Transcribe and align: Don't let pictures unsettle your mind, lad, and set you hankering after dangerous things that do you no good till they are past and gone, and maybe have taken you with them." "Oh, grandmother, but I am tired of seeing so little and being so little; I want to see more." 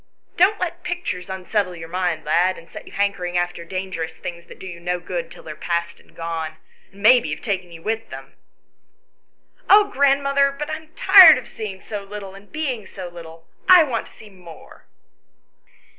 Don't 0.35 0.59
let 0.59 0.81
pictures 0.81 1.29
unsettle 1.29 1.75
your 1.75 1.87
mind, 1.87 2.25
lad, 2.25 2.57
and 2.57 2.67
set 2.67 2.87
you 2.87 2.91
hankering 2.91 3.37
after 3.37 3.63
dangerous 3.63 4.13
things 4.15 4.47
that 4.47 4.57
do 4.57 4.65
you 4.65 4.79
no 4.79 4.99
good 4.99 5.29
till 5.29 5.43
they 5.43 5.51
are 5.51 5.55
past 5.55 5.99
and 5.99 6.15
gone, 6.15 6.57
and 6.91 7.03
maybe 7.03 7.29
have 7.29 7.43
taken 7.43 7.71
you 7.71 7.83
with 7.83 8.09
them." 8.09 8.33
"Oh, 9.69 9.91
grandmother, 9.91 10.55
but 10.57 10.71
I 10.71 10.77
am 10.77 10.91
tired 10.95 11.37
of 11.37 11.47
seeing 11.47 11.79
so 11.79 12.01
little 12.03 12.33
and 12.33 12.51
being 12.51 12.87
so 12.87 13.09
little; 13.09 13.47
I 13.69 13.83
want 13.83 14.07
to 14.07 14.11
see 14.11 14.31
more." 14.31 14.85